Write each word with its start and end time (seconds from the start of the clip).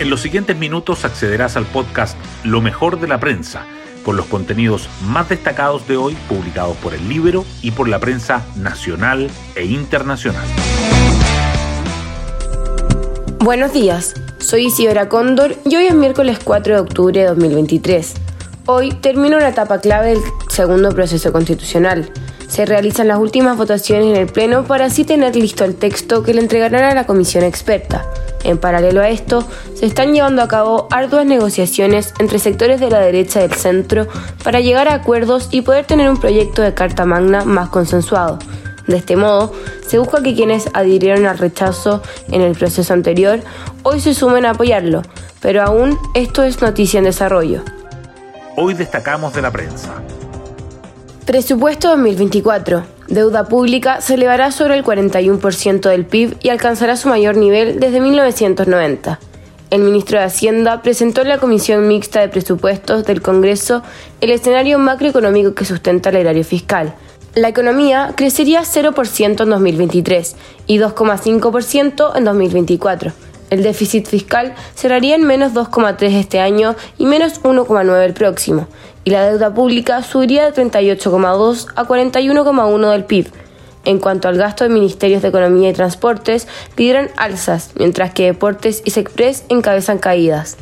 En 0.00 0.10
los 0.10 0.20
siguientes 0.20 0.56
minutos 0.56 1.04
accederás 1.04 1.56
al 1.56 1.66
podcast 1.66 2.16
Lo 2.44 2.60
mejor 2.60 3.00
de 3.00 3.08
la 3.08 3.18
prensa, 3.18 3.66
con 4.04 4.16
los 4.16 4.26
contenidos 4.26 4.88
más 5.02 5.28
destacados 5.28 5.88
de 5.88 5.96
hoy 5.96 6.16
publicados 6.28 6.76
por 6.76 6.94
el 6.94 7.08
Libro 7.08 7.44
y 7.62 7.72
por 7.72 7.88
la 7.88 7.98
prensa 7.98 8.46
nacional 8.54 9.28
e 9.56 9.64
internacional. 9.64 10.46
Buenos 13.40 13.72
días, 13.72 14.14
soy 14.38 14.66
Isidora 14.66 15.08
Cóndor 15.08 15.56
y 15.64 15.74
hoy 15.74 15.86
es 15.86 15.94
miércoles 15.94 16.38
4 16.44 16.74
de 16.74 16.80
octubre 16.80 17.20
de 17.20 17.26
2023. 17.26 18.14
Hoy 18.66 18.92
termina 18.92 19.38
una 19.38 19.48
etapa 19.48 19.80
clave 19.80 20.10
del 20.10 20.20
segundo 20.48 20.90
proceso 20.90 21.32
constitucional. 21.32 22.12
Se 22.46 22.66
realizan 22.66 23.08
las 23.08 23.18
últimas 23.18 23.56
votaciones 23.56 24.06
en 24.06 24.16
el 24.16 24.28
Pleno 24.28 24.62
para 24.62 24.84
así 24.84 25.02
tener 25.02 25.34
listo 25.34 25.64
el 25.64 25.74
texto 25.74 26.22
que 26.22 26.34
le 26.34 26.40
entregarán 26.40 26.84
a 26.84 26.94
la 26.94 27.04
comisión 27.04 27.42
experta. 27.42 28.06
En 28.44 28.58
paralelo 28.58 29.00
a 29.00 29.08
esto, 29.08 29.46
se 29.74 29.86
están 29.86 30.14
llevando 30.14 30.42
a 30.42 30.48
cabo 30.48 30.88
arduas 30.90 31.26
negociaciones 31.26 32.14
entre 32.18 32.38
sectores 32.38 32.80
de 32.80 32.90
la 32.90 33.00
derecha 33.00 33.40
y 33.40 33.48
del 33.48 33.56
centro 33.56 34.06
para 34.44 34.60
llegar 34.60 34.88
a 34.88 34.94
acuerdos 34.94 35.48
y 35.50 35.62
poder 35.62 35.86
tener 35.86 36.08
un 36.08 36.18
proyecto 36.18 36.62
de 36.62 36.74
Carta 36.74 37.04
Magna 37.04 37.44
más 37.44 37.68
consensuado. 37.68 38.38
De 38.86 38.96
este 38.96 39.16
modo, 39.16 39.52
se 39.86 39.98
busca 39.98 40.22
que 40.22 40.34
quienes 40.34 40.68
adhirieron 40.72 41.26
al 41.26 41.38
rechazo 41.38 42.02
en 42.30 42.40
el 42.40 42.56
proceso 42.56 42.94
anterior 42.94 43.40
hoy 43.82 44.00
se 44.00 44.14
sumen 44.14 44.46
a 44.46 44.50
apoyarlo, 44.50 45.02
pero 45.40 45.62
aún 45.62 45.98
esto 46.14 46.42
es 46.42 46.62
noticia 46.62 46.98
en 46.98 47.04
desarrollo. 47.04 47.62
Hoy 48.56 48.74
destacamos 48.74 49.34
de 49.34 49.42
la 49.42 49.50
prensa. 49.50 49.94
Presupuesto 51.26 51.88
2024 51.88 52.97
deuda 53.08 53.48
pública 53.48 54.00
se 54.00 54.14
elevará 54.14 54.52
sobre 54.52 54.76
el 54.76 54.84
41% 54.84 55.88
del 55.88 56.06
PIB 56.06 56.36
y 56.42 56.50
alcanzará 56.50 56.96
su 56.96 57.08
mayor 57.08 57.36
nivel 57.36 57.80
desde 57.80 58.00
1990. 58.00 59.18
El 59.70 59.82
ministro 59.82 60.18
de 60.18 60.24
Hacienda 60.24 60.80
presentó 60.80 61.22
en 61.22 61.28
la 61.28 61.38
Comisión 61.38 61.88
Mixta 61.88 62.20
de 62.20 62.28
Presupuestos 62.28 63.04
del 63.04 63.20
Congreso 63.20 63.82
el 64.20 64.30
escenario 64.30 64.78
macroeconómico 64.78 65.54
que 65.54 65.66
sustenta 65.66 66.08
el 66.08 66.16
erario 66.16 66.44
fiscal. 66.44 66.94
La 67.34 67.48
economía 67.48 68.14
crecería 68.16 68.62
0% 68.62 69.42
en 69.42 69.50
2023 69.50 70.36
y 70.66 70.78
2,5% 70.78 72.16
en 72.16 72.24
2024. 72.24 73.12
El 73.50 73.62
déficit 73.62 74.06
fiscal 74.06 74.54
cerraría 74.74 75.14
en 75.16 75.24
menos 75.24 75.52
2,3 75.52 76.14
este 76.14 76.40
año 76.40 76.74
y 76.98 77.06
menos 77.06 77.42
1,9 77.42 78.04
el 78.04 78.12
próximo, 78.14 78.68
y 79.08 79.10
la 79.10 79.24
deuda 79.24 79.54
pública 79.54 80.02
subiría 80.02 80.50
de 80.50 80.52
38,2 80.52 81.68
a 81.76 81.86
41,1 81.86 82.90
del 82.92 83.04
PIB. 83.06 83.32
En 83.86 84.00
cuanto 84.00 84.28
al 84.28 84.36
gasto 84.36 84.64
de 84.64 84.70
ministerios 84.70 85.22
de 85.22 85.28
Economía 85.28 85.70
y 85.70 85.72
Transportes, 85.72 86.46
pidieron 86.74 87.08
alzas, 87.16 87.70
mientras 87.76 88.12
que 88.12 88.26
Deportes 88.26 88.82
y 88.84 88.90
Sexpress 88.90 89.44
encabezan 89.48 89.96
caídas. 89.96 90.58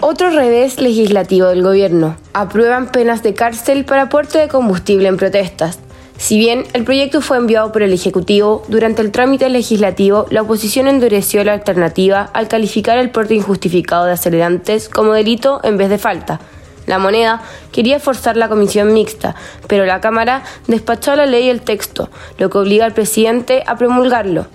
Otro 0.00 0.30
revés 0.30 0.80
legislativo 0.80 1.48
del 1.48 1.62
gobierno. 1.62 2.16
Aprueban 2.32 2.90
penas 2.90 3.22
de 3.22 3.34
cárcel 3.34 3.84
para 3.84 4.04
aporte 4.04 4.38
de 4.38 4.48
combustible 4.48 5.08
en 5.08 5.18
protestas. 5.18 5.78
Si 6.24 6.38
bien 6.38 6.64
el 6.72 6.84
proyecto 6.84 7.20
fue 7.20 7.36
enviado 7.36 7.70
por 7.70 7.82
el 7.82 7.92
Ejecutivo, 7.92 8.64
durante 8.68 9.02
el 9.02 9.12
trámite 9.12 9.50
legislativo 9.50 10.24
la 10.30 10.40
oposición 10.40 10.88
endureció 10.88 11.44
la 11.44 11.52
alternativa 11.52 12.30
al 12.32 12.48
calificar 12.48 12.96
el 12.96 13.10
porte 13.10 13.34
injustificado 13.34 14.06
de 14.06 14.12
acelerantes 14.12 14.88
como 14.88 15.12
delito 15.12 15.60
en 15.64 15.76
vez 15.76 15.90
de 15.90 15.98
falta. 15.98 16.40
La 16.86 16.98
moneda 16.98 17.42
quería 17.72 18.00
forzar 18.00 18.38
la 18.38 18.48
comisión 18.48 18.94
mixta, 18.94 19.34
pero 19.68 19.84
la 19.84 20.00
Cámara 20.00 20.44
despachó 20.66 21.14
la 21.14 21.26
ley 21.26 21.50
el 21.50 21.60
texto, 21.60 22.08
lo 22.38 22.48
que 22.48 22.56
obliga 22.56 22.86
al 22.86 22.94
presidente 22.94 23.62
a 23.66 23.76
promulgarlo. 23.76 24.46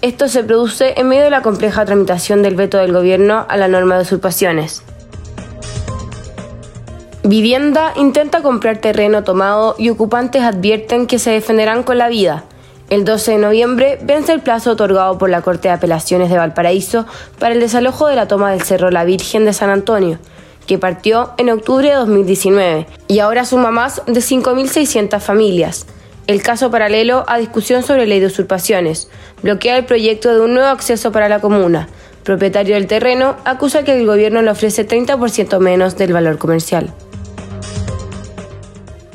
Esto 0.00 0.26
se 0.26 0.42
produce 0.42 0.94
en 0.96 1.06
medio 1.06 1.22
de 1.22 1.30
la 1.30 1.42
compleja 1.42 1.84
tramitación 1.84 2.42
del 2.42 2.56
veto 2.56 2.78
del 2.78 2.92
gobierno 2.92 3.46
a 3.48 3.56
la 3.56 3.68
norma 3.68 3.94
de 3.94 4.02
usurpaciones. 4.02 4.82
Vivienda 7.24 7.92
intenta 7.94 8.42
comprar 8.42 8.78
terreno 8.78 9.22
tomado 9.22 9.76
y 9.78 9.90
ocupantes 9.90 10.42
advierten 10.42 11.06
que 11.06 11.20
se 11.20 11.30
defenderán 11.30 11.84
con 11.84 11.96
la 11.96 12.08
vida. 12.08 12.42
El 12.90 13.04
12 13.04 13.32
de 13.32 13.38
noviembre 13.38 13.98
vence 14.02 14.32
el 14.32 14.40
plazo 14.40 14.72
otorgado 14.72 15.18
por 15.18 15.30
la 15.30 15.40
Corte 15.40 15.68
de 15.68 15.74
Apelaciones 15.74 16.30
de 16.30 16.36
Valparaíso 16.36 17.06
para 17.38 17.54
el 17.54 17.60
desalojo 17.60 18.08
de 18.08 18.16
la 18.16 18.26
toma 18.26 18.50
del 18.50 18.62
Cerro 18.62 18.90
La 18.90 19.04
Virgen 19.04 19.44
de 19.44 19.52
San 19.52 19.70
Antonio, 19.70 20.18
que 20.66 20.78
partió 20.78 21.30
en 21.38 21.50
octubre 21.50 21.90
de 21.90 21.94
2019 21.94 22.88
y 23.06 23.20
ahora 23.20 23.44
suma 23.44 23.70
más 23.70 24.02
de 24.06 24.20
5.600 24.20 25.20
familias. 25.20 25.86
El 26.26 26.42
caso 26.42 26.72
paralelo 26.72 27.24
a 27.28 27.38
discusión 27.38 27.84
sobre 27.84 28.06
ley 28.06 28.18
de 28.18 28.26
usurpaciones 28.26 29.08
bloquea 29.44 29.78
el 29.78 29.84
proyecto 29.84 30.34
de 30.34 30.40
un 30.40 30.54
nuevo 30.54 30.70
acceso 30.70 31.12
para 31.12 31.28
la 31.28 31.38
comuna. 31.38 31.88
Propietario 32.24 32.74
del 32.74 32.88
terreno 32.88 33.36
acusa 33.44 33.84
que 33.84 33.96
el 33.96 34.06
gobierno 34.06 34.42
le 34.42 34.50
ofrece 34.50 34.86
30% 34.86 35.60
menos 35.60 35.96
del 35.96 36.12
valor 36.12 36.38
comercial. 36.38 36.92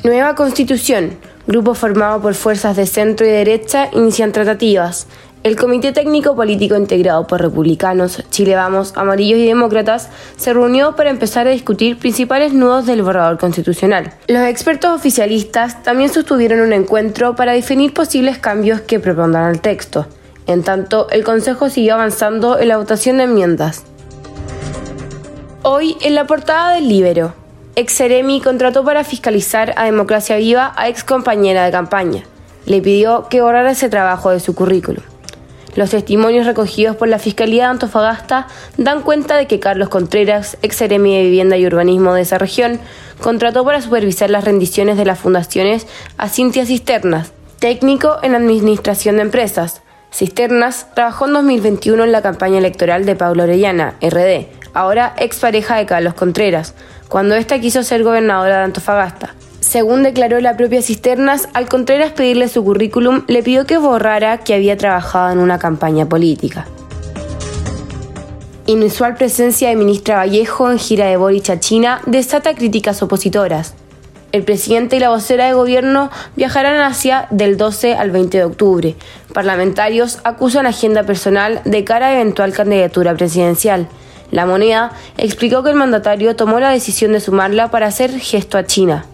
Nueva 0.04 0.36
Constitución. 0.36 1.18
Grupo 1.48 1.74
formado 1.74 2.22
por 2.22 2.34
fuerzas 2.34 2.76
de 2.76 2.86
centro 2.86 3.26
y 3.26 3.30
derecha 3.30 3.88
inician 3.92 4.30
tratativas. 4.30 5.08
El 5.42 5.56
Comité 5.56 5.90
Técnico 5.90 6.36
Político 6.36 6.76
integrado 6.76 7.26
por 7.26 7.40
republicanos, 7.40 8.22
Chile 8.30 8.54
Vamos, 8.54 8.92
Amarillos 8.94 9.40
y 9.40 9.46
Demócratas 9.46 10.08
se 10.36 10.52
reunió 10.52 10.94
para 10.94 11.10
empezar 11.10 11.48
a 11.48 11.50
discutir 11.50 11.98
principales 11.98 12.52
nudos 12.52 12.86
del 12.86 13.02
borrador 13.02 13.38
constitucional. 13.38 14.12
Los 14.28 14.42
expertos 14.42 14.92
oficialistas 14.92 15.82
también 15.82 16.12
sostuvieron 16.12 16.60
un 16.60 16.72
encuentro 16.72 17.34
para 17.34 17.52
definir 17.52 17.92
posibles 17.92 18.38
cambios 18.38 18.80
que 18.82 19.00
propondrán 19.00 19.46
al 19.46 19.60
texto. 19.60 20.06
En 20.46 20.62
tanto, 20.62 21.08
el 21.10 21.24
Consejo 21.24 21.70
siguió 21.70 21.94
avanzando 21.94 22.56
en 22.58 22.68
la 22.68 22.76
votación 22.76 23.18
de 23.18 23.24
enmiendas. 23.24 23.82
Hoy, 25.62 25.96
en 26.02 26.14
la 26.14 26.26
portada 26.26 26.74
del 26.74 26.88
Libero, 26.88 27.34
Exeremi 27.78 28.40
contrató 28.40 28.84
para 28.84 29.04
fiscalizar 29.04 29.72
a 29.76 29.84
Democracia 29.84 30.36
Viva 30.36 30.72
a 30.74 30.88
ex 30.88 31.04
compañera 31.04 31.64
de 31.64 31.70
campaña. 31.70 32.24
Le 32.66 32.82
pidió 32.82 33.28
que 33.28 33.40
borrara 33.40 33.70
ese 33.70 33.88
trabajo 33.88 34.30
de 34.30 34.40
su 34.40 34.56
currículum. 34.56 35.04
Los 35.76 35.90
testimonios 35.90 36.44
recogidos 36.44 36.96
por 36.96 37.06
la 37.06 37.20
Fiscalía 37.20 37.66
de 37.66 37.70
Antofagasta 37.70 38.48
dan 38.78 39.02
cuenta 39.02 39.36
de 39.36 39.46
que 39.46 39.60
Carlos 39.60 39.90
Contreras, 39.90 40.58
ex 40.62 40.74
Seremi 40.74 41.16
de 41.16 41.22
Vivienda 41.22 41.56
y 41.56 41.66
Urbanismo 41.66 42.14
de 42.14 42.22
esa 42.22 42.36
región, 42.36 42.80
contrató 43.22 43.64
para 43.64 43.80
supervisar 43.80 44.28
las 44.28 44.42
rendiciones 44.42 44.96
de 44.96 45.04
las 45.04 45.20
fundaciones 45.20 45.86
a 46.16 46.28
Cintia 46.28 46.66
Cisternas, 46.66 47.32
técnico 47.60 48.16
en 48.24 48.34
Administración 48.34 49.18
de 49.18 49.22
Empresas. 49.22 49.82
Cisternas 50.12 50.86
trabajó 50.94 51.26
en 51.26 51.34
2021 51.34 52.04
en 52.04 52.12
la 52.12 52.22
campaña 52.22 52.58
electoral 52.58 53.04
de 53.04 53.16
Pablo 53.16 53.44
Orellana, 53.44 53.94
RD, 54.00 54.46
ahora 54.74 55.14
expareja 55.18 55.76
de 55.76 55.86
Carlos 55.86 56.14
Contreras, 56.14 56.74
cuando 57.08 57.34
ésta 57.34 57.60
quiso 57.60 57.82
ser 57.82 58.02
gobernadora 58.02 58.58
de 58.58 58.64
Antofagasta. 58.64 59.34
Según 59.60 60.02
declaró 60.02 60.40
la 60.40 60.56
propia 60.56 60.82
Cisternas, 60.82 61.48
al 61.52 61.68
Contreras 61.68 62.12
pedirle 62.12 62.48
su 62.48 62.64
currículum, 62.64 63.24
le 63.26 63.42
pidió 63.42 63.66
que 63.66 63.76
borrara 63.76 64.38
que 64.38 64.54
había 64.54 64.76
trabajado 64.76 65.30
en 65.30 65.38
una 65.38 65.58
campaña 65.58 66.08
política. 66.08 66.66
Inusual 68.66 69.14
presencia 69.14 69.70
de 69.70 69.76
ministra 69.76 70.16
Vallejo 70.16 70.70
en 70.70 70.78
gira 70.78 71.06
de 71.06 71.16
Boric 71.16 71.50
a 71.50 71.58
China 71.58 72.02
desata 72.06 72.54
críticas 72.54 73.02
opositoras. 73.02 73.74
El 74.30 74.42
presidente 74.42 74.96
y 74.96 75.00
la 75.00 75.08
vocera 75.08 75.46
de 75.46 75.54
gobierno 75.54 76.10
viajarán 76.36 76.82
hacia 76.82 77.28
del 77.30 77.56
12 77.56 77.94
al 77.94 78.10
20 78.10 78.36
de 78.36 78.44
octubre. 78.44 78.96
Parlamentarios 79.32 80.18
acusan 80.22 80.66
agenda 80.66 81.04
personal 81.04 81.62
de 81.64 81.82
cara 81.84 82.08
a 82.08 82.14
eventual 82.14 82.52
candidatura 82.52 83.14
presidencial. 83.14 83.88
La 84.30 84.44
moneda 84.44 84.92
explicó 85.16 85.62
que 85.62 85.70
el 85.70 85.76
mandatario 85.76 86.36
tomó 86.36 86.60
la 86.60 86.68
decisión 86.68 87.12
de 87.12 87.20
sumarla 87.20 87.70
para 87.70 87.86
hacer 87.86 88.10
gesto 88.18 88.58
a 88.58 88.66
China. 88.66 89.06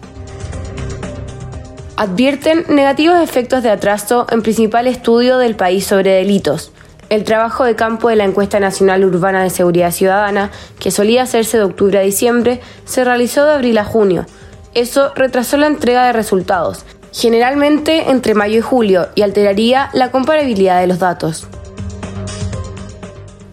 Advierten 1.95 2.65
negativos 2.67 3.21
efectos 3.21 3.63
de 3.63 3.69
atraso 3.69 4.27
en 4.29 4.41
principal 4.41 4.85
estudio 4.85 5.37
del 5.37 5.55
país 5.55 5.85
sobre 5.85 6.11
delitos. 6.11 6.73
El 7.09 7.23
trabajo 7.23 7.63
de 7.63 7.75
campo 7.75 8.09
de 8.09 8.17
la 8.17 8.25
encuesta 8.25 8.59
nacional 8.59 9.05
urbana 9.05 9.43
de 9.43 9.49
seguridad 9.49 9.91
ciudadana, 9.91 10.51
que 10.77 10.91
solía 10.91 11.23
hacerse 11.23 11.55
de 11.55 11.63
octubre 11.63 11.97
a 11.97 12.01
diciembre, 12.01 12.59
se 12.83 13.05
realizó 13.05 13.45
de 13.45 13.53
abril 13.53 13.77
a 13.77 13.85
junio. 13.85 14.25
Eso 14.75 15.11
retrasó 15.15 15.57
la 15.57 15.67
entrega 15.67 16.05
de 16.05 16.13
resultados, 16.13 16.85
generalmente 17.11 18.11
entre 18.11 18.35
mayo 18.35 18.59
y 18.59 18.61
julio, 18.61 19.07
y 19.15 19.23
alteraría 19.23 19.89
la 19.93 20.11
comparabilidad 20.11 20.79
de 20.79 20.87
los 20.87 20.99
datos 20.99 21.47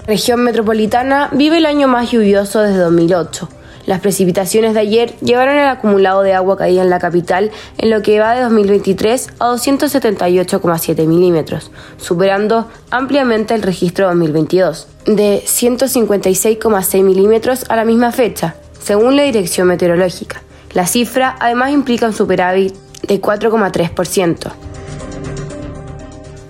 región 0.06 0.42
metropolitana 0.42 1.30
vive 1.32 1.58
el 1.58 1.66
año 1.66 1.88
más 1.88 2.10
lluvioso 2.10 2.60
desde 2.60 2.78
2008. 2.78 3.48
Las 3.86 4.00
precipitaciones 4.00 4.74
de 4.74 4.80
ayer 4.80 5.16
llevaron 5.20 5.56
el 5.56 5.66
acumulado 5.66 6.22
de 6.22 6.34
agua 6.34 6.56
caída 6.56 6.82
en 6.82 6.90
la 6.90 7.00
capital 7.00 7.50
en 7.78 7.90
lo 7.90 8.00
que 8.02 8.20
va 8.20 8.34
de 8.34 8.42
2023 8.42 9.30
a 9.40 9.46
278,7 9.46 11.06
milímetros, 11.06 11.70
superando 11.96 12.68
ampliamente 12.90 13.54
el 13.54 13.62
registro 13.62 14.06
2022, 14.08 14.86
de 15.06 15.42
156,6 15.44 17.02
milímetros 17.02 17.64
a 17.68 17.76
la 17.76 17.84
misma 17.84 18.12
fecha, 18.12 18.54
según 18.80 19.16
la 19.16 19.22
Dirección 19.22 19.66
Meteorológica. 19.66 20.42
La 20.74 20.86
cifra 20.86 21.36
además 21.38 21.72
implica 21.72 22.06
un 22.06 22.14
superávit 22.14 22.74
de 23.06 23.20
4,3%. 23.20 24.52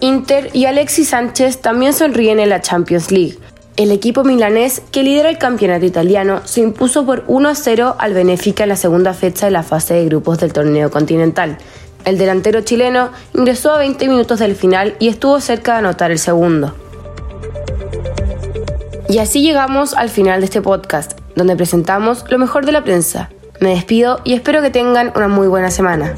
Inter 0.00 0.50
y 0.52 0.64
Alexis 0.64 1.10
Sánchez 1.10 1.60
también 1.60 1.92
sonríen 1.92 2.40
en 2.40 2.48
la 2.48 2.60
Champions 2.60 3.10
League. 3.10 3.38
El 3.76 3.90
equipo 3.90 4.22
milanés, 4.22 4.82
que 4.90 5.02
lidera 5.02 5.30
el 5.30 5.38
campeonato 5.38 5.86
italiano, 5.86 6.42
se 6.44 6.60
impuso 6.60 7.06
por 7.06 7.24
1 7.26 7.48
a 7.48 7.54
0 7.54 7.96
al 7.98 8.12
Benfica 8.12 8.64
en 8.64 8.68
la 8.68 8.76
segunda 8.76 9.14
fecha 9.14 9.46
de 9.46 9.52
la 9.52 9.62
fase 9.62 9.94
de 9.94 10.04
grupos 10.04 10.38
del 10.38 10.52
torneo 10.52 10.90
continental. 10.90 11.56
El 12.04 12.18
delantero 12.18 12.60
chileno 12.62 13.10
ingresó 13.32 13.72
a 13.72 13.78
20 13.78 14.08
minutos 14.08 14.40
del 14.40 14.56
final 14.56 14.94
y 14.98 15.08
estuvo 15.08 15.40
cerca 15.40 15.72
de 15.72 15.78
anotar 15.78 16.10
el 16.10 16.18
segundo. 16.18 16.74
Y 19.08 19.18
así 19.18 19.42
llegamos 19.42 19.94
al 19.94 20.10
final 20.10 20.40
de 20.40 20.46
este 20.46 20.62
podcast, 20.62 21.18
donde 21.36 21.56
presentamos 21.56 22.24
lo 22.28 22.38
mejor 22.38 22.66
de 22.66 22.72
la 22.72 22.82
prensa. 22.82 23.30
Me 23.62 23.76
despido 23.76 24.18
y 24.24 24.34
espero 24.34 24.60
que 24.60 24.70
tengan 24.70 25.12
una 25.14 25.28
muy 25.28 25.46
buena 25.46 25.70
semana. 25.70 26.16